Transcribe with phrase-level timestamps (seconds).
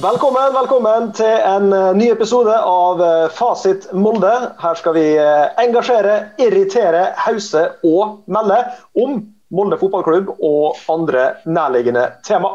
[0.00, 4.30] Velkommen, velkommen til en eh, ny episode av eh, Fasit Molde.
[4.56, 8.62] Her skal vi eh, engasjere, irritere, hause og melde
[8.96, 9.18] om
[9.52, 12.54] Molde fotballklubb og andre nærliggende tema.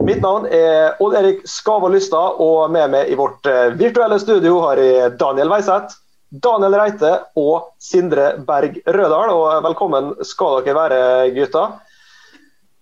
[0.00, 3.44] Mitt navn er Odd Erik Skava Lystad, og med meg i vårt
[3.76, 6.00] virtuelle studio har jeg Daniel Weiseth,
[6.32, 9.34] Daniel Reite og Sindre Berg Rødal.
[9.36, 11.02] Og velkommen skal dere være,
[11.36, 11.76] gutter.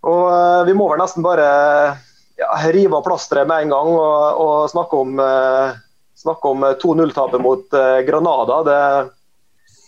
[0.06, 1.48] Og vi må vel nesten bare
[2.38, 5.78] ja, rive av plasteret med en gang og, og snakke om, eh,
[6.18, 8.58] snakke om 2-0-tapet mot eh, Granada.
[8.68, 8.80] Det,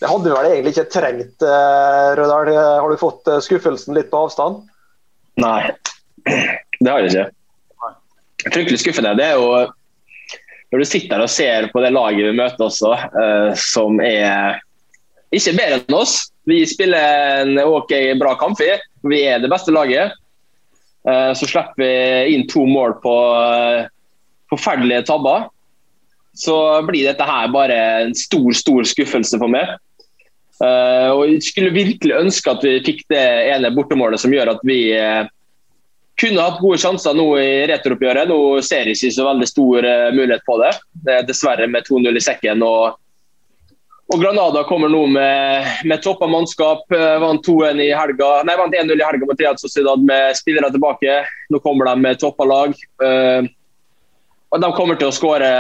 [0.01, 2.55] det, hadde vi vel egentlig ikke trengt, eh, Rødal.
[2.59, 4.65] Har du fått eh, skuffelsen litt på avstand?
[5.41, 5.71] Nei,
[6.27, 7.29] det har jeg ikke.
[8.51, 9.15] Fryktelig skuffende.
[9.19, 9.53] Det er jo
[10.71, 14.61] når du sitter og ser på det laget vi møter også, eh, som er
[15.35, 16.15] ikke bedre enn oss.
[16.51, 18.63] Vi spiller en ok bra kamp.
[18.63, 20.15] Vi er det beste laget.
[21.09, 23.89] Eh, så slipper vi inn to mål på eh,
[24.53, 25.49] forferdelige tabber.
[26.37, 26.57] Så
[26.87, 29.77] blir dette her bare en stor, stor skuffelse for meg.
[30.61, 34.65] Eh, og Jeg skulle virkelig ønske at vi fikk det ene bortemålet som gjør at
[34.67, 34.81] vi
[36.21, 38.29] kunne hatt gode sjanser nå i returoppgjøret.
[38.29, 40.75] Nå ser jeg ikke så veldig stor mulighet på det.
[41.07, 42.67] Det er dessverre med 2-0 i sekken.
[42.67, 42.99] og
[44.11, 46.83] og Granada kommer nå med, med toppa mannskap.
[46.91, 48.31] Eh, vant 2-1 i helga.
[48.47, 51.21] Nei, vant 1-0 i helga mot Real Sociedad med spillere tilbake.
[51.55, 52.75] Nå kommer de med toppa lag.
[53.03, 53.47] Uh,
[54.51, 55.51] og De kommer til å skåre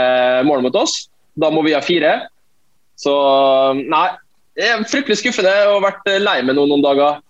[0.48, 0.97] mål mot oss.
[1.39, 2.17] Da må vi ha fire.
[2.98, 3.15] Så
[3.79, 4.09] nei,
[4.59, 7.23] det er fryktelig skuffende og vært lei meg nå noen dager.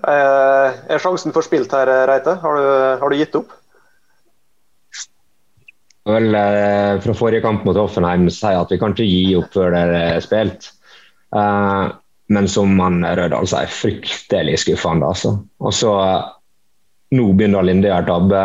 [0.00, 2.38] Uh, er sjansen forspilt her, Reite?
[2.40, 2.68] Har du,
[3.02, 3.52] har du gitt opp?
[6.08, 9.74] Vel eh, fra forrige kamp mot Offenheim si at vi kan ikke gi opp før
[9.74, 10.70] det er spilt.
[11.30, 11.92] Uh,
[12.30, 15.06] men som han Rødahl sier, fryktelig skuffende.
[15.06, 15.36] altså.
[15.62, 16.36] Og så uh,
[17.14, 18.40] Nå begynner Linde å tabbe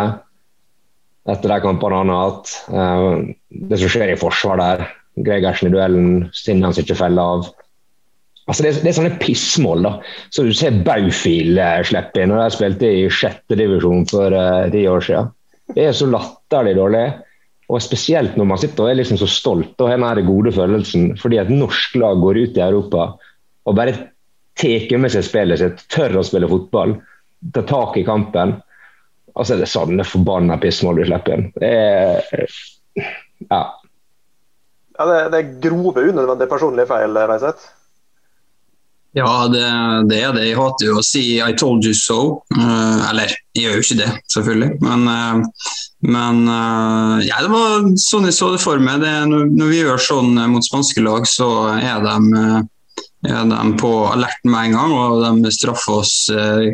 [1.30, 2.54] etter de kampene han har hatt.
[2.70, 3.34] Uh,
[3.70, 4.88] det som skjer i forsvar der,
[5.26, 7.52] Gregersen i duellen, sinnet hans ikke feller av.
[8.46, 9.86] Altså det, er, det er sånne pissmål.
[9.86, 9.94] da.
[10.34, 14.36] Så Du ser Baufil slippe inn, og de spilte i sjette divisjon for
[14.74, 15.32] ti år siden.
[15.74, 17.06] Det er så latterlig dårlig.
[17.66, 21.16] Og Spesielt når man sitter og er liksom så stolt og har den gode følelsen
[21.18, 23.08] fordi et norsk lag går ut i Europa
[23.66, 23.96] og bare
[24.56, 26.96] tar med seg spillet sitt, tør å spille fotball,
[27.56, 28.54] tar tak i kampen.
[29.36, 31.50] Og så er det sånne forbanna pissmål du slipper inn.
[31.58, 32.46] Det er
[33.52, 33.64] ja.
[34.96, 37.74] ja det, det, er grove, unødvendige personlige feil, Reiseth?
[39.16, 39.64] Ja, det,
[40.12, 40.46] det, er det.
[40.50, 42.42] Jeg hater jo å si 'I told you so'.
[42.52, 44.72] Uh, eller, jeg gjør jo ikke det, selvfølgelig.
[44.84, 45.70] Men uh,
[46.06, 49.02] men uh, ja, det var sånn jeg så det for meg.
[49.02, 53.48] Det, når, når, vi gjør sånn eh, mot spanske lag, så er de, uh, er
[53.50, 56.68] de, på alerten med en gang, og de straffer oss uh,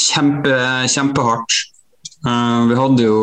[0.00, 0.58] kjempe,
[0.90, 1.62] kjempehardt.
[2.24, 3.16] vi hadde jo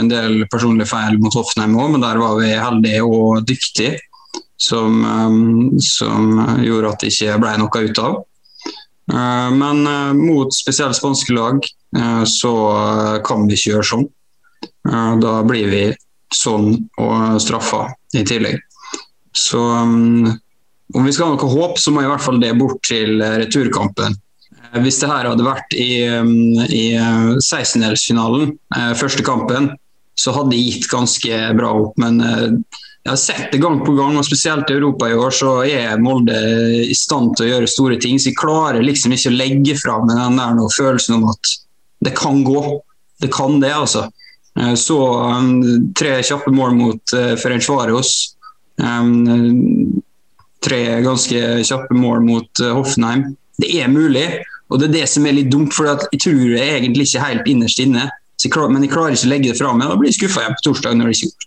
[0.00, 3.98] en del personlige feil mot Hoffenheim òg, men der var vi heldige og dyktige.
[4.56, 8.14] Som, um, som gjorde at det ikke ble noe ut av.
[9.52, 9.82] men
[10.16, 11.60] mot spesielt spanske lag
[12.26, 12.52] så
[13.28, 14.06] kan vi ikke gjøre sånn.
[15.22, 15.84] Da blir vi
[16.34, 18.60] sånn og straffa i tillegg.
[19.36, 20.28] Så um,
[20.94, 23.38] om vi skal ha noe håp, så må i hvert fall det bort til eh,
[23.42, 24.16] returkampen.
[24.54, 26.32] Eh, hvis det her hadde vært i, um,
[26.64, 29.72] i 16-delsfinalen, eh, første kampen,
[30.16, 31.98] så hadde det gitt ganske bra opp.
[32.00, 35.50] Men jeg har sett det gang på gang, og spesielt i Europa i år, så
[35.68, 36.38] er Molde
[36.86, 38.16] i stand til å gjøre store ting.
[38.16, 41.52] Så jeg klarer liksom ikke å legge fram den der følelsen om at
[42.06, 42.62] det kan gå.
[43.20, 44.06] Det kan det, altså.
[44.60, 48.12] Eh, så um, tre kjappe mål mot uh, Ferencvaros.
[48.80, 50.02] Um,
[50.64, 53.34] tre ganske kjappe mål mot uh, Hoffenheim.
[53.60, 54.26] Det er mulig,
[54.68, 55.74] og det er det som er litt dumt.
[55.74, 58.08] for jeg tror det er egentlig ikke helt innerst inne.
[58.46, 59.88] Men jeg klarer ikke å legge det fra meg.
[59.90, 60.96] Da blir jeg skuffa igjen på torsdag.
[60.96, 61.46] når det ikke gjort.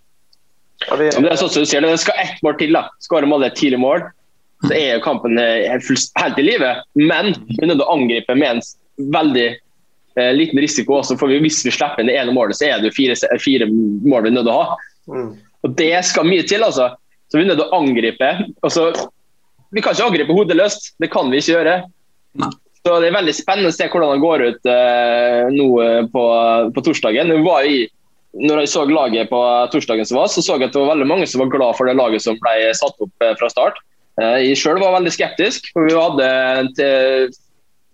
[0.98, 2.74] det er sånn som du sier, det skal ett mål til.
[2.74, 2.88] da.
[3.00, 4.02] Skårer Molde et tidlig mål,
[4.66, 6.74] så er jo kampen helt, i live.
[6.98, 8.62] Men vi er nødt til å angripe med en
[9.14, 9.48] veldig
[10.18, 10.98] eh, liten risiko.
[11.00, 13.68] også, for Hvis vi slipper inn det ene målet, så er det jo fire, fire
[13.70, 14.76] mål vi er nødt til å ha.
[15.10, 15.30] Mm.
[15.64, 16.64] Og Det skal mye til.
[16.64, 16.90] altså.
[17.30, 18.30] Så Vi er nødt til å angripe.
[18.66, 18.90] Altså,
[19.70, 21.76] vi kan ikke angripe hodeløst, det kan vi ikke gjøre.
[22.42, 22.50] Nei.
[22.80, 26.24] Så Det er veldig spennende å se hvordan det går ut eh, nå eh, på,
[26.74, 27.32] på torsdagen.
[27.36, 27.90] Jeg,
[28.40, 29.40] når jeg så laget på
[29.74, 31.90] torsdagen som var, så så jeg at det var veldig mange som var glad for
[31.90, 33.82] det laget som ble satt opp eh, fra start.
[34.20, 35.68] Eh, jeg selv var veldig skeptisk.
[35.74, 36.30] for Vi hadde
[36.78, 37.28] til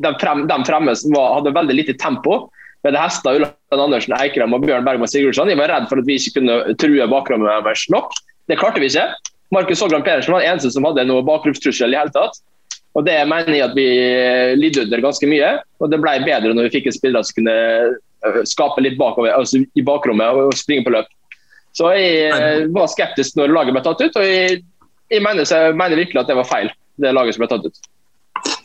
[0.02, 2.46] de, frem, de fremme var, hadde veldig lite tempo.
[2.84, 5.50] Med det hester Ulland Andersen, Eikrem og Bjørn Bergman Sigurdsson.
[5.50, 8.12] Jeg var redd for at vi ikke kunne true bakrommet deres nok.
[8.46, 9.08] Det klarte vi ikke.
[9.54, 12.38] Markus Sogran Pedersen var den eneste som hadde noe bakromstrussel i hele tatt.
[12.96, 13.88] Og Det mener jeg at vi
[14.56, 15.50] lidde under ganske mye.
[15.80, 19.34] og Det ble bedre når vi fikk en spiller som kunne eh, skape litt bakover,
[19.36, 21.10] altså i bakrommet og springe på løp.
[21.76, 24.62] Så jeg eh, var skeptisk når laget ble tatt ut, og jeg,
[25.12, 25.44] jeg mener,
[25.76, 26.72] mener virkelig at det var feil,
[27.02, 27.82] det laget som ble tatt ut.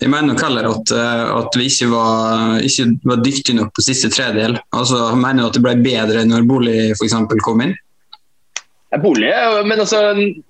[0.02, 3.84] Jeg mener nok heller at, eh, at vi ikke var, ikke var dyktige nok på
[3.86, 4.58] siste tredel.
[4.74, 7.18] Altså, jeg mener at det ble bedre når Bolig f.eks.
[7.46, 7.76] kom inn.
[9.00, 9.30] Bolig,
[9.64, 10.02] men altså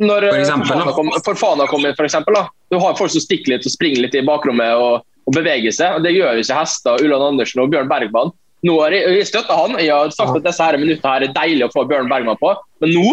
[0.02, 0.80] når For eksempel,
[1.28, 2.46] Forfana kom, kom inn, da.
[2.74, 6.00] Du har folk som stikker litt og springer litt i bakrommet og, og beveger seg.
[6.00, 8.34] og Det gjør jo ikke Hestad, Ulland Andersen og Bjørn Bergman.
[8.66, 9.78] Nå har jeg, jeg støtta han.
[9.82, 12.56] Jeg har sagt at disse her minuttene her er deilig å få Bjørn Bergman på,
[12.82, 13.06] men nå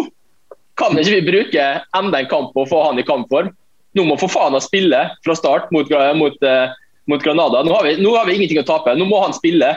[0.79, 1.69] kan ikke vi bruke
[1.99, 3.51] enda en kamp på å få han i kampform.
[3.97, 5.89] Nå må Fofana spille fra start mot,
[6.19, 6.73] mot, uh,
[7.09, 7.63] mot Granada.
[7.65, 8.93] Nå har, vi, nå har, vi, ingenting å tape.
[8.97, 9.73] Nå må han spille.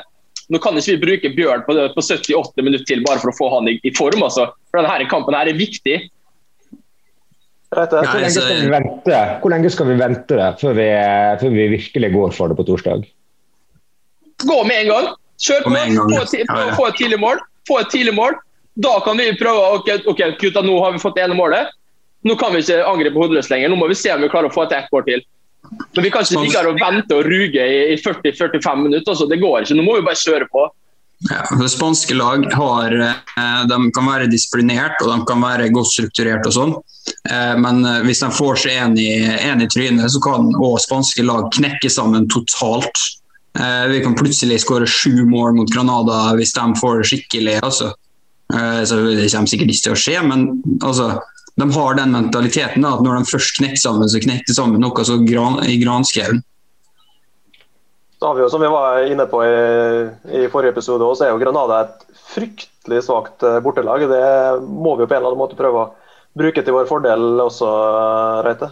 [0.52, 3.48] Nå kan ikke vi bruke Bjørn på, på 78 minutter til bare for å få
[3.56, 4.24] han i, i form.
[4.26, 4.50] Altså.
[4.70, 6.02] For denne kampen her er viktig.
[7.72, 10.88] Hvor lenge, skal vi vente, Hvor lenge skal vi vente det før vi,
[11.40, 13.06] før vi virkelig går for det på torsdag?
[14.44, 15.06] Gå med en gang.
[15.42, 15.72] Kjør på.
[15.72, 17.40] Få, få, et tidlig mål.
[17.68, 18.36] Få et tidlig mål.
[18.82, 21.72] Da kan vi prøve ok, ok, gutta, nå har vi fått det ene målet.
[22.22, 23.72] Nå kan vi ikke angripe hodeløst lenger.
[23.72, 25.24] Nå må vi se om vi klarer å få til ett mål til.
[25.94, 29.10] Men vi kan ikke ligge her og vente og ruge i 40-45 minutter.
[29.14, 29.26] Altså.
[29.30, 29.78] Det går ikke.
[29.78, 30.69] Nå må vi bare kjøre på.
[31.30, 36.46] Ja, Spanske lag har, eh, de kan være disiplinert og de kan være godt strukturert.
[36.46, 36.74] og sånn.
[37.30, 40.86] Eh, men eh, hvis de får seg en i, en i trynet, så kan også
[40.86, 42.98] spanske lag knekke sammen totalt.
[43.52, 47.58] Vi kan plutselig skåre sju mål mot Granada hvis de får det skikkelig.
[47.62, 47.90] altså.
[48.48, 50.46] Så det kommer sikkert ikke til å skje, men
[50.80, 51.19] altså,
[51.62, 54.82] de har den mentaliteten da, at når de først knekker sammen, så knekker de sammen
[54.82, 56.42] noe så gran, i granskauen.
[58.18, 59.54] Så har vi jo, som vi var inne på i,
[60.42, 62.04] i forrige episode, også, er jo Granada et
[62.34, 64.04] fryktelig svakt eh, bortelag.
[64.10, 64.26] Det
[64.62, 65.90] må vi jo på en eller annen måte prøve å
[66.38, 67.70] bruke til vår fordel også,
[68.46, 68.70] Reite?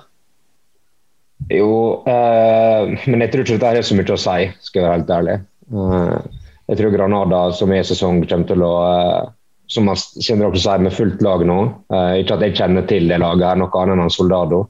[1.51, 1.73] Jo,
[2.07, 5.13] eh, men jeg tror ikke dette er så mye å si, skal jeg være helt
[5.17, 5.37] ærlig.
[5.71, 6.39] Eh,
[6.71, 9.31] jeg tror Granada som er sesong kommer til å eh,
[9.71, 11.59] som man kjenner også sier, med fullt lag nå.
[11.93, 14.65] Uh, ikke at jeg kjenner til det laget, her, noe annet enn Soldado.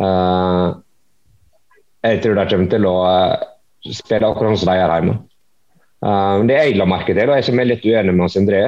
[0.00, 0.76] Uh,
[2.04, 3.50] jeg tror de kommer til å uh,
[3.88, 5.20] spille akkurat som de gjør hjemme.
[6.48, 8.64] det jeg la merke til, og jeg som er litt uenig med Sindre,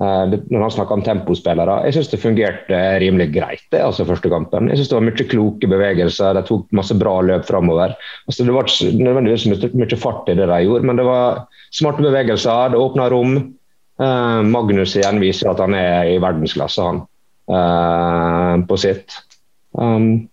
[0.00, 4.70] når han snakker om tempospillere, jeg syns det fungerte rimelig greit det, altså første kampen.
[4.72, 7.92] Jeg synes Det var mye kloke bevegelser, de tok masse bra løp framover.
[8.24, 11.42] Altså, det var ikke nødvendigvis mye fart i det de gjorde, men det var
[11.76, 13.36] smarte bevegelser, det åpna rom.
[14.00, 17.02] Uh, Magnus igjen viser at han er i verdensklasse, han.
[17.50, 19.16] Uh, på sitt.
[19.76, 20.28] Um,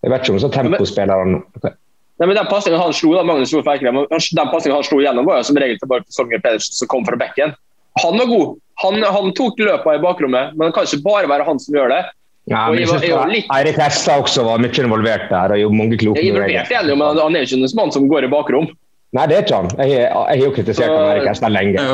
[0.00, 1.74] jeg vet ikke om så tempospilleren okay.
[2.20, 5.48] Nei, men Den pasningen han slo da, Magnus den pasningen han slo gjennom, var jo
[5.48, 7.54] som regel tilbake til Solveig Pedersen som kom fra bekken.
[8.02, 8.58] Han var god.
[8.84, 11.94] Han, han tok løpene i bakrommet, men det kan ikke bare være han som gjør
[11.94, 12.02] det.
[12.50, 13.48] Ja, men jeg jeg var, litt...
[13.54, 15.56] Eirik Hessa også var mye involvert der.
[15.56, 18.08] og mange kloke jeg er involvert igjen, men Han er jo ikke en mann som
[18.12, 18.68] går i bakrom.
[19.16, 19.72] Nei, det er ikke han.
[19.80, 21.00] Jeg har jo kritisert så...
[21.14, 21.88] Eirik Hessa lenge.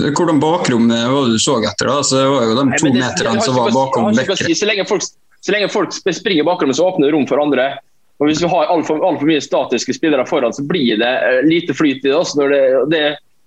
[0.00, 1.90] Hvordan bakrom var det du så etter?
[1.90, 2.02] da?
[2.02, 4.40] Så det var jo de to Nei, det, meterne som var bakom Bekker.
[4.40, 4.54] Si.
[4.56, 5.04] Så, lenge folk,
[5.44, 7.74] så lenge folk springer bakrommet, så åpner det rom for andre.
[8.22, 11.42] Og Hvis vi har altfor alt for mye statiske spillere foran, så blir det uh,
[11.44, 12.14] lite flyt i.
[12.16, 12.62] Også når det,
[12.94, 13.02] det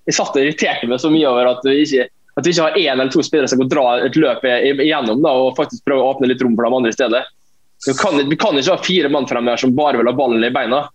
[0.06, 2.77] jeg satt og irriterte meg så mye over at vi ikke, at vi ikke har
[2.77, 6.11] én eller to spillere som kan dra et løp igjennom da, og faktisk prøve å
[6.14, 7.23] åpne litt rom for de andre i stedet.
[7.85, 10.45] Vi kan, vi kan ikke ha fire mann frem her som bare vil ha ballen
[10.45, 10.85] i beina.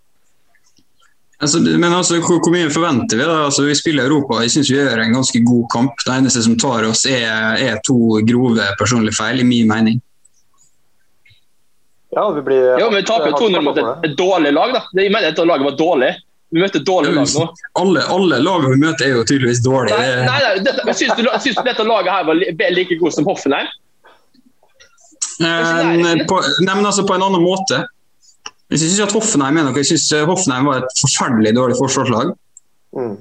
[1.41, 3.25] Altså, men altså, hvor, hvor, mye forventer vi?
[3.25, 3.37] da?
[3.47, 4.43] Altså, vi spiller Europa.
[4.43, 6.03] Jeg syns vi gjør en ganske god kamp.
[6.05, 10.01] Det eneste som tar oss, er, er to grove personlige feil, i min mening.
[12.11, 12.79] Ja, vi blir...
[12.79, 14.75] Jo, men vi taper 200 mot et, dårlig lag.
[14.75, 14.83] da.
[14.99, 16.11] Jeg mener at laget var dårlig.
[16.51, 17.45] Vi møter dårlige lag nå.
[17.79, 19.97] Alle, alle lag vi møter er jo tydeligvis dårlige.
[19.97, 22.41] Nei, nei, nei dette, syns, du, syns du dette laget her var
[22.75, 23.71] like godt som Hoffenheim?
[25.41, 27.85] Eh, på, nei, men altså på en annen måte.
[28.71, 29.75] Jeg syns at Hoffenheim er noe.
[29.81, 32.33] Jeg synes eh, Hoffenheim var et forferdelig dårlig forsvarslag.
[32.95, 33.15] Mm.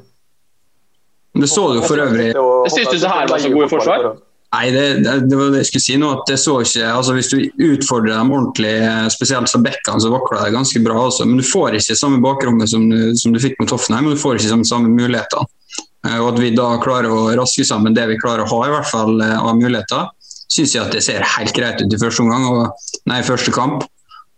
[1.41, 2.31] Det så du for øvrig.
[2.31, 4.13] Jeg syns du det her var så gode forsvar?
[4.51, 6.09] Nei, det, det, det, var det jeg skulle si nå.
[6.11, 7.37] at det så ikke, altså Hvis du
[7.69, 11.27] utfordrer dem ordentlig, eh, spesielt som bekkene, så vakler det ganske bra også.
[11.27, 14.23] Men du får ikke samme bakrommet som du, som du fikk mot Hoffenheim, og du
[14.23, 15.47] får ikke samme, samme mulighetene.
[16.07, 18.75] Eh, og At vi da klarer å raske sammen det vi klarer å ha i
[18.75, 20.11] hvert fall av muligheter,
[20.51, 23.87] syns jeg at det ser helt greit ut i første omgang, og, nei, første kamp.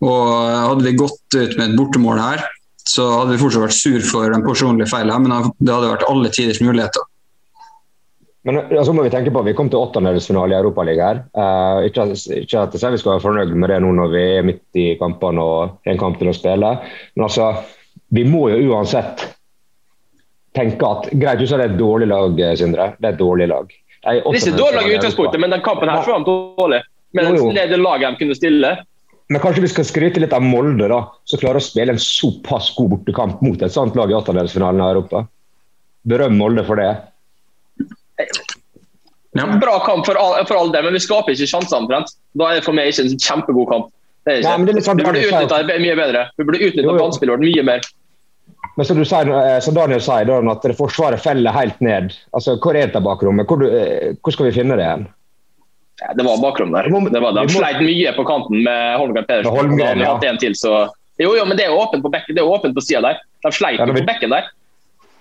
[0.03, 0.27] Og
[0.67, 2.45] Hadde vi gått ut med et bortemål her,
[2.89, 6.33] så hadde vi fortsatt vært sur for den personlige feilen, men det hadde vært alle
[6.35, 7.05] tiders muligheter.
[8.43, 11.21] Men så må vi tenke på, Vi kom til åttendedelsfinale i Europaligaen.
[11.39, 12.09] Uh, ikke,
[12.41, 15.45] ikke at vi skal være fornøyd med det nå når vi er midt i kampene
[15.45, 16.73] og en kamp til å spille,
[17.15, 17.53] men altså,
[18.11, 19.23] vi må jo uansett
[20.59, 22.91] tenke at Greit, du sa det er et dårlig lag, Sindre.
[22.99, 23.71] Det er et dårlig lag.
[24.03, 26.83] Det er ikke dårlig lag i utgangspunktet, men den kampen her var dårlig.
[27.15, 28.73] Med det laget de kunne stille
[29.31, 32.73] men kanskje vi skal skryte litt av Molde, da, som klarer å spille en såpass
[32.77, 35.25] god bortekamp mot et sånt lag i åttendedelsfinalen av Europa?
[36.09, 36.91] Berøm Molde for det.
[39.33, 39.47] Ja.
[39.57, 42.13] Bra kamp for all, for all det, men vi skaper ikke sjanser omtrent.
[42.37, 43.91] Da er det for meg ikke en kjempegod kamp.
[44.27, 44.53] Det er ikke.
[44.59, 46.27] Nei, det er sånn, vi burde utnytta det mye bedre.
[46.37, 47.89] Vi burde utnytta vannspillet vårt mye mer.
[48.77, 52.13] Men som, sier, eh, som Daniel sier, at Forsvaret feller helt ned.
[52.37, 53.49] Altså, Hvor er dette bakrommet?
[53.49, 55.09] Hvor, eh, hvor skal vi finne det igjen?
[56.03, 56.89] Ja, det var bakrom der.
[56.91, 59.55] Det var, de sleit mye på kanten med Holmgren Pedersen.
[59.55, 60.89] Holmgren, hadde hatt en til, så...
[61.21, 63.21] Jo, jo, men det er åpent på bekken, det er åpent på sida der.
[63.47, 64.01] De sleit ja, vi...
[64.01, 64.49] på bekken der.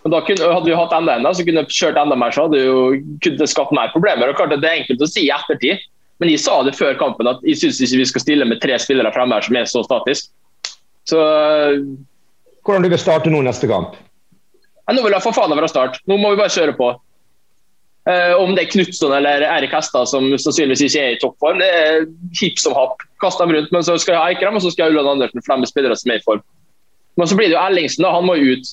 [0.02, 2.48] Men da kunne, Hadde vi hatt enda en, så kunne vi kjørt enda mer, så
[2.48, 4.32] hadde vi kunne skapt mer problemer.
[4.32, 5.84] og klart at Det er enkelt å si i ettertid,
[6.24, 8.78] men jeg sa det før kampen at jeg syns ikke vi skal stille med tre
[8.82, 10.32] spillere fremme her som er så statisk.
[11.10, 11.22] Så
[12.66, 13.96] Hvordan du vil starte nå neste kamp?
[14.88, 16.02] Ja, nå vil jeg få faen være start.
[16.10, 16.92] Nå må vi bare kjøre på.
[18.10, 21.68] Uh, om det er Knutson eller Erik Hestad som sannsynligvis ikke er i toppform, det
[21.70, 22.08] er
[22.40, 23.04] hipp som happ.
[23.22, 23.70] Kast dem rundt.
[23.76, 26.14] Men så skal jeg Eikrem og så skal jeg Ulland Andersen, for de spillere som
[26.14, 26.42] er i form.
[27.20, 28.14] Men så blir det jo Ellingsen, da.
[28.16, 28.72] Han må ut.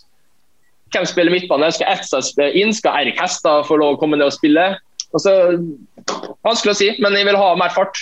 [0.94, 1.68] Hvem spiller midtbane?
[1.76, 2.72] Skal Etsa inn?
[2.72, 4.70] Skal Erik Hestad få lov å komme ned og spille?
[5.12, 5.34] Altså,
[6.44, 8.00] vanskelig å si, men jeg vil ha mer fart.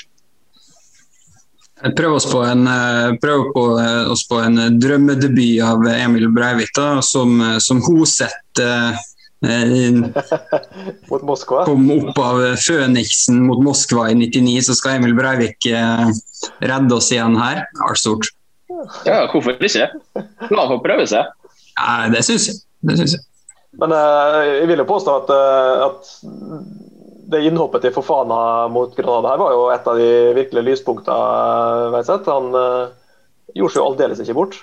[1.99, 6.71] Prøv oss på en, eh, prøv på eh, oss på en drømmedebut av Emil Breivik,
[6.79, 8.63] da, som, som Hoseth
[11.11, 11.65] mot Moskva?
[11.69, 16.11] Kom opp av Føniksen mot Moskva i 99, så skal Emil Breivik eh,
[16.65, 17.65] redde oss igjen her.
[17.89, 18.33] Arstort.
[19.07, 19.89] Ja, hvorfor ikke?
[20.51, 21.31] La få prøve seg.
[21.77, 22.61] Ja, det syns jeg.
[22.87, 23.25] Det synes jeg.
[23.81, 26.13] Men uh, jeg vil jo påstå at, uh, at
[27.33, 32.05] det innhoppet til Fofana mot Granada her var jo et av de virkelig lyspunktene.
[32.31, 32.95] Han uh,
[33.53, 34.59] gjorde seg jo aldeles ikke bort.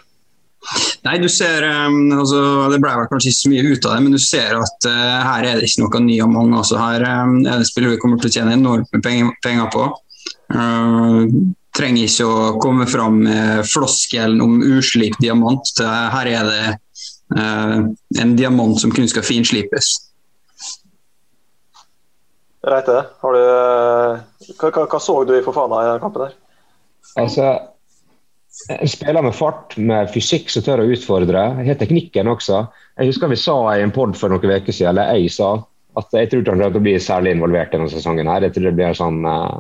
[1.04, 2.40] Nei, du ser um, altså,
[2.72, 5.18] Det ble vel kanskje ikke så mye ut av det, men du ser at uh,
[5.28, 6.56] her er det ikke noe ny mange.
[6.62, 9.68] Altså, her um, er det spillere vi kommer til å tjene enormt med penger, penger
[9.74, 9.90] på.
[10.54, 11.28] Uh,
[11.76, 15.74] trenger ikke å komme fram med floskelen om uslipt diamant.
[15.82, 16.64] Her er det
[17.36, 17.78] uh,
[18.22, 19.92] en diamant som kun skal finslipes.
[22.64, 23.42] Reite, har du,
[24.56, 26.30] hva, hva, hva, så du i Fofana i kampen?
[26.30, 26.38] der?
[27.20, 27.50] Altså,
[28.70, 31.44] en spiller med fart, med fysikk som tør å utfordre.
[31.66, 32.66] Har teknikken også.
[33.00, 35.56] Jeg husker vi sa i en pod for noen uker siden, eller jeg sa,
[35.98, 38.30] at jeg tror ikke han kommer til å bli særlig involvert denne sesongen.
[38.30, 38.46] her.
[38.46, 39.58] Jeg tror det blir en sånn uh,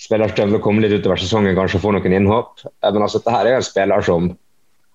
[0.00, 2.64] spiller som kommer til å komme litt utover sesongen, kanskje få noen innhopp.
[2.68, 4.30] Eh, men altså, dette her er en spiller som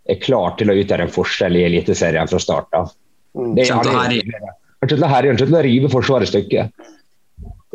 [0.08, 2.94] er klar til å utgjøre en forskjell i Eliteserien fra start av.
[3.38, 3.52] Mm.
[3.58, 3.82] Det er, han
[5.34, 6.70] han til å rive Forsvaret i stykker.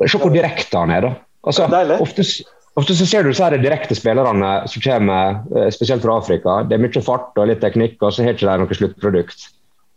[0.07, 1.13] Se hvor direkte han er, da.
[1.43, 1.67] Altså,
[1.99, 2.25] ofte,
[2.81, 6.63] Ofte så ser du så her direkte spillerne som kommer, eh, spesielt fra Afrika.
[6.65, 9.51] Det er mye fart og litt teknikk, og så har ikke de noe sluttprodukt.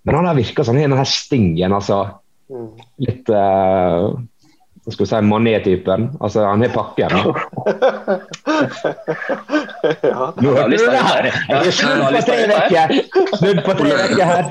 [0.06, 1.74] Men han har virka sånn, han har denne stingen.
[1.74, 2.02] altså
[2.52, 2.68] mm.
[3.08, 4.12] Litt uh,
[4.86, 6.04] hva skal vi si, Mané-typen.
[6.22, 7.10] Altså, han har pakken.
[10.06, 10.34] ja.
[10.42, 11.26] Nå hørte du det her!
[11.50, 12.88] Jeg er snudd på tre uker!
[13.40, 14.46] Snudd på tre uker her.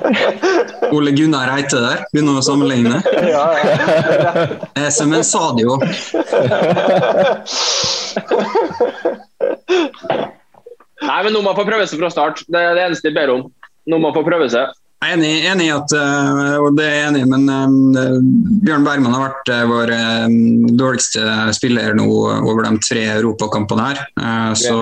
[0.90, 2.98] Ole Gunnar Reite der, begynner å sammenligne.
[3.34, 4.90] ja, ja.
[4.90, 5.78] Som en Sadio.
[11.04, 12.42] Nei, men nå må man få prøve seg fra start.
[12.50, 13.46] Det er det eneste jeg ber om.
[13.86, 14.66] Nå må man få prøve seg.
[15.04, 18.14] Jeg er enig, enig i at uh, og det er jeg enig men uh,
[18.64, 19.92] Bjørn Bergman har vært uh, vår
[20.80, 21.24] dårligste
[21.56, 24.00] spiller nå over de tre europakampene her.
[24.56, 24.78] Så,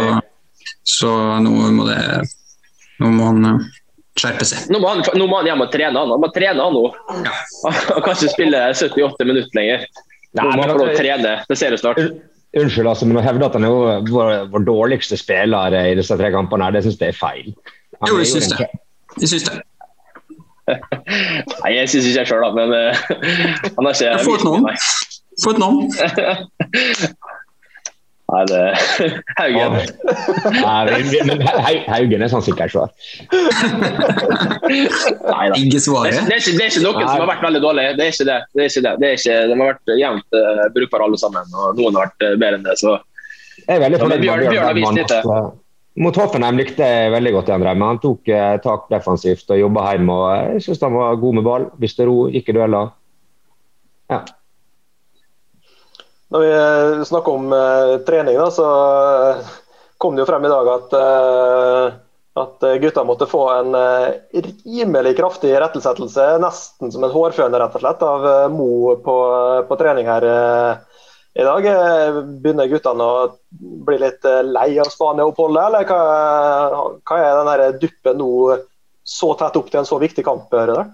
[0.86, 1.10] så,
[1.42, 1.98] nå må det
[3.02, 3.64] Nå må han
[4.20, 4.68] skjerpe seg.
[4.70, 5.98] Nå må han, nå må han hjem og trene.
[5.98, 6.84] Han Han må trene han nå.
[7.24, 7.32] Ja.
[7.66, 9.88] Han kan ikke spille 78 minutter lenger.
[10.38, 11.34] Nå må han få lov å trene.
[11.48, 11.98] Det ser du snart.
[12.52, 13.74] Unnskyld, altså, men å hevde at han er
[14.12, 17.52] vår, vår dårligste spiller i disse tre kampene, her, det syns jeg er feil.
[18.02, 18.68] Han jo, jeg syns det.
[19.18, 19.60] Jeg syns det.
[20.70, 22.92] Nei, jeg syns ikke jeg sjøl, da, men uh,
[23.76, 24.64] han har ikke Få et navn.
[25.42, 25.78] Få et navn.
[28.32, 28.60] Nei, det
[29.36, 29.74] Haugen.
[30.56, 30.82] Nei,
[31.28, 31.42] men
[31.90, 32.92] Haugen er sånn sikkert svar.
[34.70, 35.58] Nei da.
[35.58, 36.16] Ikke svaret?
[36.16, 37.86] Det, det, er det er ikke noen som har vært veldig dårlig.
[37.98, 38.38] Det er ikke det.
[38.54, 38.94] det, er ikke det.
[39.02, 42.24] det er ikke, de har vært jevnt uh, brukbare alle sammen, og noen har vært
[42.24, 42.78] uh, bedre enn det.
[42.80, 43.00] så
[43.62, 45.20] jeg er veldig fornøyd med Bjørn, Bjørn har vist litt det.
[46.00, 47.82] Mot Hoffenheim likte jeg veldig godt det han.
[47.84, 50.12] Han tok eh, tak defensivt og jobba hjem.
[50.12, 51.66] og Jeg syns han var god med ball.
[51.82, 52.94] Viste ro, gikk i dueller.
[54.12, 54.22] Ja.
[56.32, 58.68] Når vi eh, snakker om eh, trening, da, så
[59.36, 59.50] uh,
[60.00, 61.98] kom det jo frem i dag at, eh,
[62.40, 63.76] at gutta måtte få en
[64.64, 69.16] rimelig kraftig rettelsettelse, nesten som en hårføner rett og slett, av Mo på,
[69.68, 70.26] på trening her
[71.34, 71.66] i dag.
[71.66, 73.30] Eh, begynner guttene å
[73.86, 78.58] bli litt eh, lei av Spania-oppholdet, eller hva, hva, er den duppen nå
[79.02, 80.52] så tett opp til en så viktig kamp?
[80.52, 80.92] Rødder?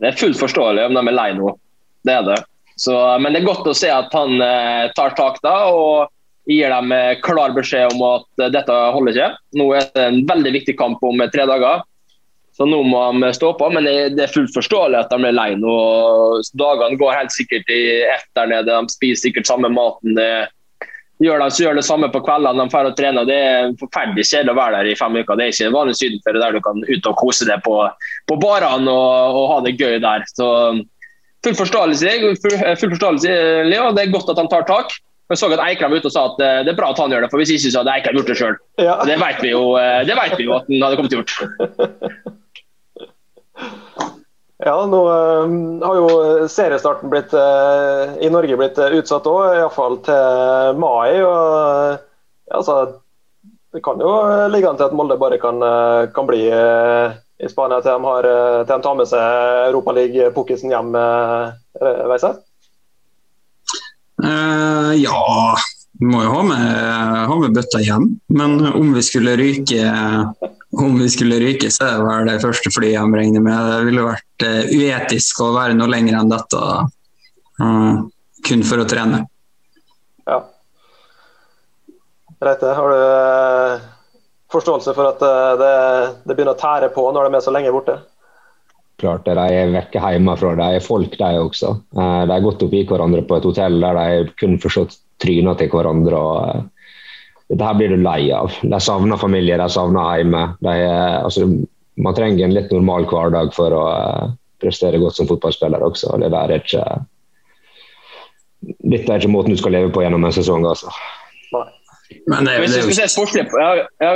[0.00, 1.52] Det er fullt forståelig om de er lei nå,
[2.08, 2.38] det er det.
[2.80, 6.08] Så, men det er godt å se at han eh, tar tak da og
[6.48, 9.30] gir dem eh, klar beskjed om at dette holder ikke.
[9.60, 11.84] Nå er det en veldig viktig kamp om tre dager.
[12.60, 13.70] Så nå må de stå på.
[13.72, 15.74] Men det er fullt forståelig at de er lei nå.
[16.60, 18.68] Dagene går helt sikkert i ett der nede.
[18.68, 20.18] De spiser sikkert samme maten.
[21.20, 23.26] Gjør de så gjør det samme på kveldene de drar og trener.
[23.28, 25.36] Det er forferdelig kjedelig å være der i fem uker.
[25.36, 27.76] Det er ikke en vanlig sydenferie der du kan ut og kose deg på,
[28.28, 30.24] på barene og, og, ha det gøy der.
[30.32, 30.48] Så
[31.44, 33.36] full forståelse, full, full forståelse
[33.68, 33.92] Leo.
[33.96, 34.96] Det er godt at han tar tak.
[35.30, 37.22] Jeg så at Eikram ute og sa at eh, det er bra at han gjør
[37.22, 38.56] det, for hvis ikke så hadde Eikram gjort det sjøl.
[38.82, 38.96] Ja.
[39.06, 41.22] Det vet vi jo eh, det vet vi jo at han hadde kommet til å
[41.22, 42.32] gjort.
[44.60, 49.96] Ja, nå uh, har jo seriestarten blitt, uh, i Norge blitt uh, utsatt òg, iallfall
[50.04, 51.16] til mai.
[51.24, 52.76] og ja, altså,
[53.72, 54.12] Det kan jo
[54.52, 55.62] ligge an til at Molde bare kan,
[56.12, 58.26] kan bli i Spania til de, har,
[58.66, 60.90] til de tar med seg Europaliga-pukkisen hjem,
[62.10, 62.32] Veise?
[64.20, 65.20] Uh, ja,
[66.00, 66.66] vi må jo ha med,
[67.30, 68.10] ha med bøtta hjem.
[68.34, 69.86] Men om vi skulle ryke
[70.78, 73.58] om vi skulle ryke, så er det vel det første flyet han regner med.
[73.72, 78.02] Det ville vært uh, uetisk å være noe lenger enn dette uh,
[78.46, 79.24] kun for å trene.
[80.30, 80.38] Ja.
[82.40, 83.88] Reite, har du
[84.50, 85.20] forståelse for at
[85.60, 85.74] det,
[86.26, 87.98] det begynner å tære på når de er så lenge borte?
[89.00, 89.36] klart det.
[89.38, 90.56] De er vekke hjemmefra.
[90.58, 91.74] De er folk, de også.
[91.96, 94.86] Eh, de har gått opp i hverandre på et hotell der de kun får se
[95.22, 96.20] tryna til hverandre.
[96.20, 96.79] og eh,
[97.50, 98.52] Dette her blir du lei av.
[98.62, 100.42] De savner familie, de savner hjemme.
[100.62, 101.48] De er, altså,
[101.98, 104.28] man trenger en litt normal hverdag for å eh,
[104.62, 106.14] prestere godt som fotballspiller også.
[106.22, 106.84] Det der er ikke
[108.60, 110.66] Dette er ikke måten du skal leve på gjennom en sesong.
[110.68, 110.92] altså.
[112.28, 114.12] Men det, hvis du skal se sportslig på, den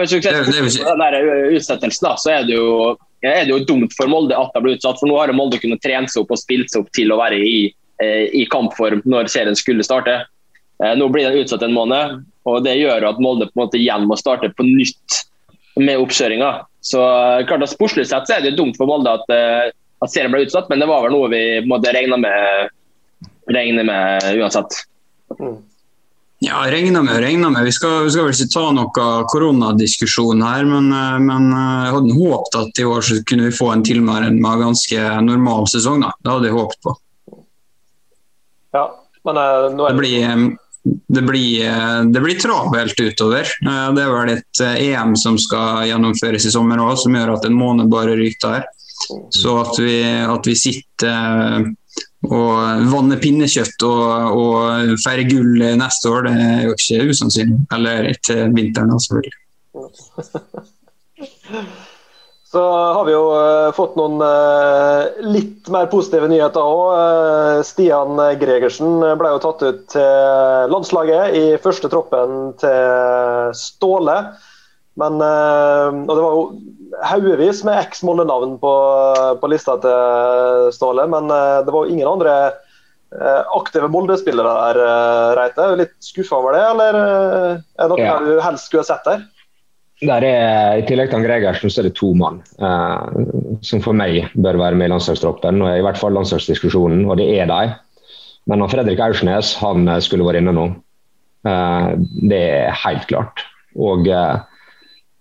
[1.57, 4.77] utsettelsen, da, så er det jo er det jo dumt for Molde at de blir
[4.77, 4.99] utsatt.
[5.01, 7.39] For nå har Molde kunnet trene seg opp og spilt seg opp til å være
[7.41, 7.73] i,
[8.05, 10.21] eh, i kampform når serien skulle starte.
[10.85, 13.81] Eh, nå blir den utsatt en måned, og det gjør at Molde på en måte
[13.81, 15.25] igjen må starte på nytt
[15.81, 16.53] med oppkjøringa.
[16.85, 19.29] Så eh, klart at Sportslig sett så er det dumt for Molde at,
[20.05, 22.75] at serien ble utsatt, men det var vel noe vi måtte regne med,
[23.53, 24.85] regne med uansett.
[25.39, 25.63] Mm.
[26.45, 27.65] Ja, regna med, regna med.
[27.65, 31.95] Vi skal, vi skal vel ikke ta noe koronadiskusjon her, men, eh, men eh, jeg
[31.95, 36.05] hadde håpet at i år så kunne vi få en tilnærmet ganske normal sesong.
[36.05, 36.13] Da.
[36.21, 36.95] Det hadde jeg håpet på.
[38.75, 38.85] Ja,
[39.25, 39.41] men
[39.79, 40.03] nå er det...
[40.03, 40.45] Blir,
[40.85, 41.65] det blir,
[42.13, 43.49] det blir travelt utover.
[43.65, 47.57] Det er vel et EM som skal gjennomføres i sommer òg, som gjør at en
[47.57, 48.67] måned bare ryker der.
[49.35, 51.65] Så at vi, at vi sitter
[52.25, 57.59] og vanner pinnekjøtt og, og feirer gull neste år, det er jo ikke usannsynlig.
[57.77, 59.41] Eller etter vinteren, selvfølgelig.
[62.55, 66.85] Så har vi jo uh, fått noen uh, litt mer positive nyheter òg.
[66.95, 74.19] Eh, Stian Gregersen ble jo tatt ut til landslaget i første troppen til Ståle.
[74.95, 76.43] Men, og det var jo
[77.03, 78.75] haugevis med eks-Molde-navn på,
[79.41, 84.83] på, lista til Ståle, men eh, det var jo ingen andre eh, aktive Molde-spillere der,
[84.85, 85.69] eh, Reite.
[85.81, 88.19] Litt skuffa over det, eller er det noe ja.
[88.23, 89.25] du helst skulle ha sett der?
[90.05, 94.31] Der er, I tillegg til Gregersen så er det to mann eh, som for meg
[94.35, 95.63] bør være med i landslagstroppen.
[95.65, 97.75] og I hvert fall landslagsdiskusjonen, og det er de.
[98.51, 100.67] Men Fredrik Aursnes han skulle vært inne nå.
[101.49, 101.89] Eh,
[102.29, 103.45] det er helt klart.
[103.75, 104.37] Og eh,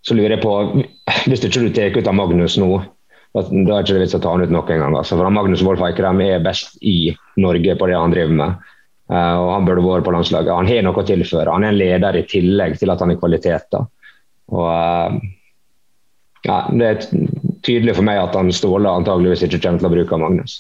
[0.03, 0.83] så lurer jeg på,
[1.29, 2.83] hvis ikke du tar ut av Magnus nå,
[3.33, 4.95] da er det ikke vits å ta han ut nok en gang.
[4.99, 5.17] Altså.
[5.17, 8.69] For Magnus Wolff Eikrem er best i Norge på det han driver med.
[9.09, 10.53] Uh, og Han burde vært på landslaget.
[10.53, 11.49] Han har noe å tilføre.
[11.49, 13.87] Han er en leder i tillegg til at han har kvaliteter.
[14.51, 15.15] Og, uh,
[16.43, 17.07] ja, det er
[17.63, 20.59] tydelig for meg at han Ståle antageligvis ikke kommer til å bruke Magnus.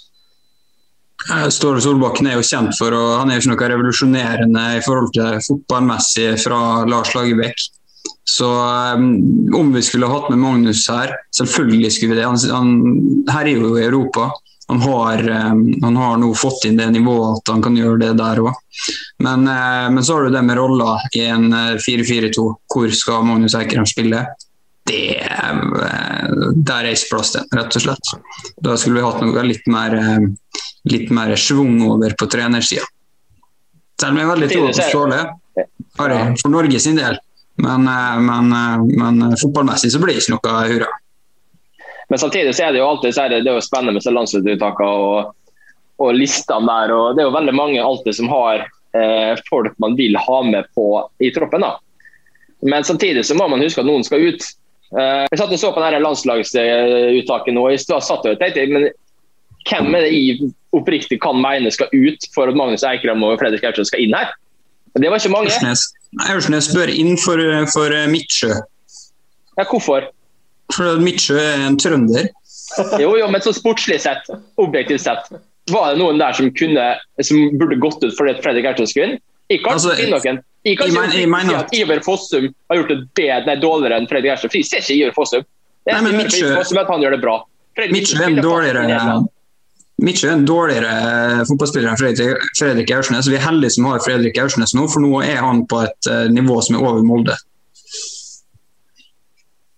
[1.53, 5.13] Ståle Solbakken er jo kjent for og han er jo ikke noe revolusjonerende i forhold
[5.15, 7.67] til fotballmessig fra Lars Lagerbäck.
[8.27, 8.47] Så
[8.95, 9.05] um,
[9.55, 12.27] om vi skulle hatt med Magnus her, selvfølgelig skulle vi det.
[12.27, 14.29] Han, han her er jo i Europa.
[14.71, 18.13] Han har, um, han har, nå fått inn det nivået at han kan gjøre det
[18.19, 18.53] der òg.
[19.23, 21.49] Men, uh, men, så har du det med roller i en
[21.83, 22.47] 4-4-2.
[22.73, 24.23] Hvor skal Magnus Eikrem spille?
[24.83, 28.09] Det, der er ikke plass til, rett og slett.
[28.65, 29.95] Da skulle vi hatt noe litt mer,
[30.91, 32.83] litt mer schwung over på trenersida.
[34.01, 35.21] Selv om jeg er veldig tro på Ståle,
[35.95, 37.15] for Norge sin del.
[37.55, 40.89] Men, eh, men, eh, men eh, fotballmessig så blir det ikke noe hurra.
[42.09, 45.03] Men samtidig så er det jo alltid så det, det er jo spennende med landslagsuttakene
[45.05, 45.31] og,
[46.03, 46.95] og listene der.
[46.95, 50.67] og Det er jo veldig mange alltid som har eh, folk man vil ha med
[50.75, 50.87] på
[51.23, 51.63] i troppen.
[51.63, 51.77] da.
[52.63, 54.49] Men samtidig så må man huske at noen skal ut.
[54.97, 57.69] Eh, jeg satt og så på denne landslagsuttaket nå.
[57.73, 58.91] Jeg satt og tenkte, men
[59.63, 63.63] Hvem er det jeg oppriktig kan mene skal ut for at Magnus Eikram og Fredrik
[63.63, 64.33] Aursson skal inn her?
[64.99, 65.53] Det var ikke mange.
[66.27, 67.39] Aursnes bør inn for,
[67.71, 68.51] for Midtsjø.
[69.55, 70.09] Ja, hvorfor?
[70.71, 72.31] For Midtsjø er en trønder.
[72.97, 74.25] Jo, jo, men så sportslig sett,
[74.57, 75.27] objektivt sett,
[75.69, 76.85] var det noen der som kunne
[77.21, 79.19] som burde gått ut fordi Fredrik Ertsen skulle inn?
[79.51, 80.39] Jeg Altså, ikke noen.
[80.65, 84.41] Jeg kan ikke si at Iver Fossum har gjort det bedre, nei, dårligere enn Fredrik.
[84.41, 85.45] For jeg ser ikke Iver Fossum.
[85.83, 87.37] Det Nei, er men Midtsjø, Fossum at han gjør det bra.
[87.93, 89.21] Midtsjø er en dårligere.
[90.03, 93.29] Mitchell er en dårligere eh, fotballspiller enn Fredrik, Fredrik Aursnes.
[93.29, 96.25] Vi er heldige som har Fredrik Aursnes nå, for nå er han på et eh,
[96.33, 97.37] nivå som er over Molde.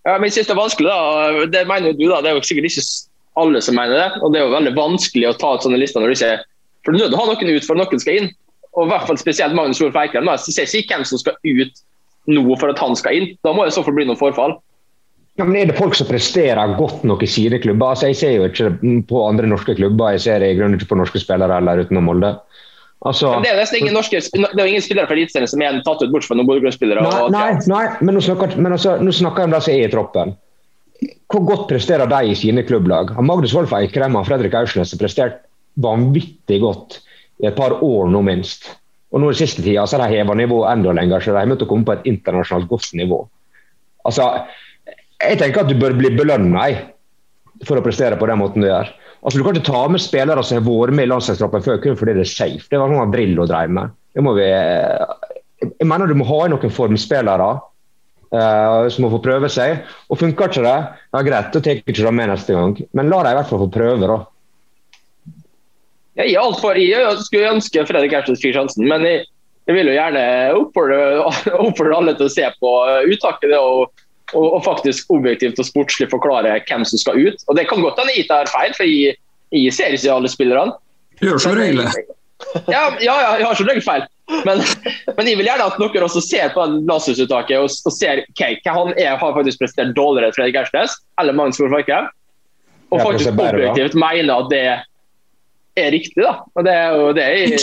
[0.06, 1.46] Ja, men jeg synes det er vanskelig, da.
[1.50, 2.22] Det mener jo du, da.
[2.22, 2.86] Det er jo sikkert ikke
[3.41, 4.10] alle som mener det.
[4.22, 6.36] Og det er jo veldig vanskelig å ta ut sånne lister når du ikke
[6.86, 8.30] For du er nødt å ha noen ut for at noen skal inn.
[8.76, 10.30] Og i hvert fall spesielt Magnus Eikrem.
[10.38, 11.84] Så Jeg ser ikke hvem som skal ut
[12.30, 13.28] nå for at han skal inn.
[13.46, 14.60] Da må det så fall bli noe forfall.
[15.36, 17.91] Ja, men Er det folk som presterer godt nok i sine klubber?
[17.91, 18.70] Altså, jeg ser jo ikke
[19.10, 20.13] på andre norske klubber.
[20.15, 22.36] Jeg ser i grunnen ikke på norske spillere heller utenom Molde.
[23.05, 25.62] Altså, Men det er jo nesten ingen norske det er ingen spillere fra Eliteserien som
[25.62, 27.03] er tatt ut, bortsett fra noen Bodø-Glimt-spillere.
[27.05, 29.84] nei, nei, nei, men nå snakker, men altså, nå snakker jeg om de som er
[29.84, 30.34] i troppen.
[31.29, 33.12] Hvor godt presterer de i sine klubblag?
[33.19, 35.43] Magnus Wolff Eikrem og Fredrik Aursnes har prestert
[35.84, 37.01] vanvittig godt
[37.43, 38.71] i et par år nå, minst.
[39.13, 41.65] Og nå i siste tida så har de heva nivået enda lenger, så de har
[41.67, 43.21] å komme på et internasjonalt godt nivå.
[44.08, 44.31] Altså,
[45.21, 46.67] jeg tenker at du bør bli belønna
[47.67, 48.91] for å prestere på den måten du gjør.
[49.26, 51.98] Altså, Du kan ikke ta med spillere som har vært med i landslagstroppen før kun
[51.98, 52.68] fordi det er safe.
[52.70, 53.96] Det var noe Drillo drev med.
[54.16, 54.50] Vi,
[55.66, 59.82] jeg mener du må ha inn noen formspillere uh, som må få prøve seg.
[60.14, 60.78] Og Funker ikke det,
[61.18, 62.78] ja greit, da tar ikke det med neste gang.
[62.94, 64.12] Men la dem i hvert fall få prøve.
[64.14, 64.20] da.
[66.22, 69.26] Jeg gir alt for, jeg skulle ønske Fredrik Erstens fikk sjansen, men jeg,
[69.66, 70.26] jeg vil jo gjerne
[70.62, 71.00] oppfordre,
[71.66, 72.76] oppfordre alle til å se på
[73.10, 77.46] uttaket det, og, og, og faktisk objektivt og sportslig forklare hvem som skal ut.
[77.48, 79.16] Og Det kan godt hende jeg tar feil, for jeg,
[79.52, 80.76] jeg ser ikke alle spillerne.
[81.20, 81.94] Du gjør som regel det.
[82.68, 84.08] Ja, ja, ja, jeg har som regel feil.
[84.46, 84.64] Men,
[85.18, 88.74] men jeg vil gjerne at noen også ser på landslagsuttaket og, og ser okay, hva
[88.74, 92.10] han er, har faktisk prestert dårligere enn Fredrik Ersnes eller Magnus Eikrem.
[92.94, 94.66] Og faktisk objektivt mener at det
[95.76, 96.24] er riktig.
[96.24, 96.40] da.
[96.56, 97.54] Og det er jo det jeg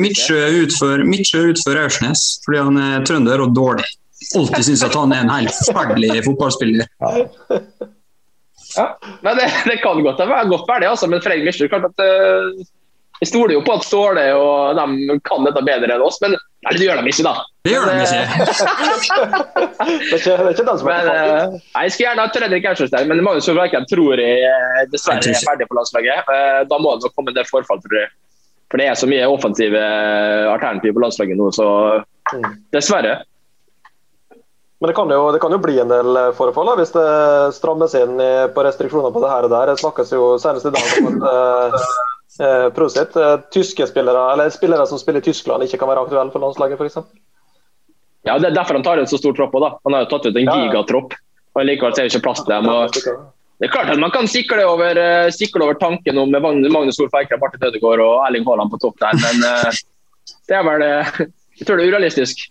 [0.00, 3.86] Midtsjø utfører er er Aursnes fordi han er trønder og dårlig.
[4.36, 6.86] Alltid syns at han er en helt forferdelig fotballspiller.
[8.76, 8.84] Ja,
[9.24, 11.08] men det, det kan godt være godt være det, altså.
[11.10, 12.60] Men Fredrik Mischer, klart at eh,
[13.20, 16.72] Jeg stoler jo på at Ståle og de kan dette bedre enn oss, men nei,
[16.76, 17.32] det gjør de ikke, da.
[17.66, 18.20] Det gjør de Men, ikke.
[19.80, 22.24] Det er ikke, det er ikke den som er Men, eh, nei, jeg skulle gjerne
[22.24, 26.30] hatt Fredrik Aursnes men Magnus Solveig tror jeg eh, Jeg dessverre er ferdig på landslaget.
[26.36, 28.12] Eh, Da må det nok komme en del forfall, tror jeg.
[28.70, 31.68] For det er så mye offensive alternativer alternativ på landslaget nå, så
[32.30, 32.44] Mm.
[32.70, 33.16] dessverre.
[34.80, 37.08] Men det kan, jo, det kan jo bli en del eh, forfall da, hvis det
[37.52, 38.14] strammes inn
[38.54, 39.72] på restriksjoner på det her og der.
[39.74, 41.88] Det snakkes jo senest i dag om at eh,
[42.46, 46.32] eh, Prosit, eh, tyske spillere, eller spillere som spiller i Tyskland, ikke kan være aktuelle
[46.32, 46.96] for landslaget, f.eks.
[48.24, 49.52] Ja, Det er derfor han tar ut så stor tropp.
[49.52, 49.70] også, da.
[49.84, 51.12] Han har jo tatt ut en Ja, gigatropp,
[51.56, 52.68] og likevel er det ikke plass til dem.
[52.72, 52.96] og
[53.60, 54.96] Det er klart at Man kan sikle over,
[55.36, 59.44] sikle over tanken om Magnus Wolff Martin Ødegaard og Erling Haaland på topp der, men
[60.48, 60.86] det er vel
[61.60, 62.48] Jeg tror det er urealistisk.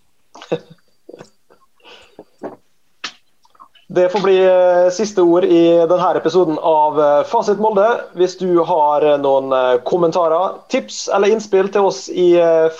[3.91, 7.87] Det får bli eh, siste ord i denne episoden av eh, Fasit Molde.
[8.13, 9.49] Hvis du har eh, noen
[9.81, 12.27] kommentarer, tips eller innspill til oss i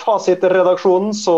[0.04, 1.34] Fasit-redaksjonen, så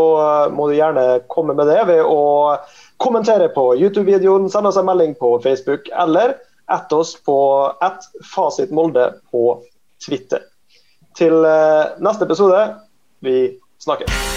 [0.52, 2.58] må du gjerne komme med det ved å
[3.00, 6.36] kommentere på YouTube-videoen, sende oss en melding på Facebook, eller
[6.68, 7.38] ett oss på
[7.80, 9.56] ett Fasit Molde på
[10.04, 10.44] Twitter.
[11.16, 11.40] Til
[12.04, 12.60] neste episode,
[13.24, 13.38] vi
[13.80, 14.31] snakkes.